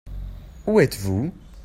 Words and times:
Où 0.65 0.79
êtes-vous? 0.79 1.31